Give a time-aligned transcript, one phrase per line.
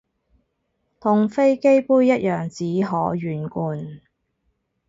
[0.99, 1.79] 同飛機杯一
[2.13, 4.01] 樣只可遠觀